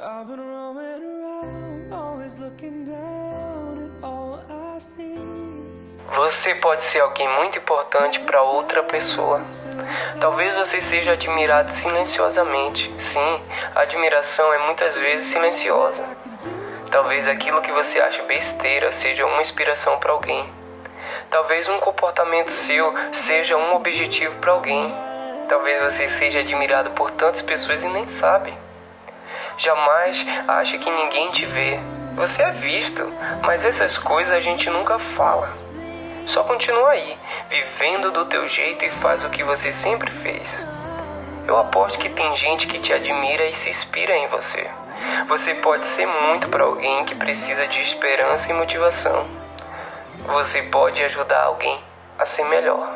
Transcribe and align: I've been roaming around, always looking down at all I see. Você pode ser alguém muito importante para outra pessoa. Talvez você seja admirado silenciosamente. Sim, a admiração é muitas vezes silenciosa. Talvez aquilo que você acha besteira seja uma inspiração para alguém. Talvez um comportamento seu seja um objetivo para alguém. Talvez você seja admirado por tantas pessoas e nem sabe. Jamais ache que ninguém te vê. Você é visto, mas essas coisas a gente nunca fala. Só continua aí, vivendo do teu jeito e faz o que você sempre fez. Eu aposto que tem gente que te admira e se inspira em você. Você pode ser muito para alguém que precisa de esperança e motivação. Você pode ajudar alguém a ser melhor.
I've 0.00 0.28
been 0.28 0.38
roaming 0.38 1.02
around, 1.02 1.92
always 1.92 2.38
looking 2.38 2.84
down 2.84 3.78
at 3.82 4.04
all 4.04 4.38
I 4.48 4.78
see. 4.78 5.18
Você 6.14 6.54
pode 6.56 6.84
ser 6.84 7.00
alguém 7.00 7.28
muito 7.36 7.58
importante 7.58 8.20
para 8.20 8.40
outra 8.42 8.84
pessoa. 8.84 9.42
Talvez 10.20 10.54
você 10.54 10.80
seja 10.82 11.12
admirado 11.12 11.72
silenciosamente. 11.72 12.84
Sim, 13.12 13.42
a 13.74 13.80
admiração 13.80 14.52
é 14.54 14.66
muitas 14.66 14.94
vezes 14.94 15.32
silenciosa. 15.32 16.16
Talvez 16.92 17.26
aquilo 17.26 17.60
que 17.60 17.72
você 17.72 17.98
acha 17.98 18.22
besteira 18.22 18.92
seja 18.92 19.26
uma 19.26 19.42
inspiração 19.42 19.98
para 19.98 20.12
alguém. 20.12 20.48
Talvez 21.28 21.68
um 21.68 21.80
comportamento 21.80 22.52
seu 22.52 22.94
seja 23.26 23.56
um 23.56 23.74
objetivo 23.74 24.38
para 24.38 24.52
alguém. 24.52 24.94
Talvez 25.48 25.92
você 25.92 26.08
seja 26.20 26.38
admirado 26.38 26.90
por 26.90 27.10
tantas 27.10 27.42
pessoas 27.42 27.82
e 27.82 27.88
nem 27.88 28.08
sabe. 28.20 28.67
Jamais 29.58 30.16
ache 30.48 30.78
que 30.78 30.90
ninguém 30.90 31.26
te 31.26 31.44
vê. 31.46 31.80
Você 32.14 32.42
é 32.42 32.50
visto, 32.52 33.12
mas 33.42 33.64
essas 33.64 33.96
coisas 33.98 34.32
a 34.32 34.40
gente 34.40 34.70
nunca 34.70 34.98
fala. 35.16 35.48
Só 36.26 36.44
continua 36.44 36.90
aí, 36.90 37.18
vivendo 37.48 38.12
do 38.12 38.26
teu 38.26 38.46
jeito 38.46 38.84
e 38.84 38.90
faz 39.00 39.24
o 39.24 39.30
que 39.30 39.42
você 39.42 39.72
sempre 39.72 40.10
fez. 40.10 40.66
Eu 41.46 41.56
aposto 41.56 41.98
que 41.98 42.08
tem 42.10 42.36
gente 42.36 42.66
que 42.66 42.78
te 42.80 42.92
admira 42.92 43.48
e 43.48 43.54
se 43.54 43.70
inspira 43.70 44.16
em 44.16 44.28
você. 44.28 44.70
Você 45.28 45.54
pode 45.54 45.86
ser 45.88 46.06
muito 46.06 46.48
para 46.48 46.64
alguém 46.64 47.04
que 47.06 47.14
precisa 47.14 47.66
de 47.66 47.80
esperança 47.80 48.48
e 48.48 48.54
motivação. 48.54 49.26
Você 50.26 50.62
pode 50.64 51.02
ajudar 51.02 51.44
alguém 51.44 51.80
a 52.18 52.26
ser 52.26 52.44
melhor. 52.44 52.86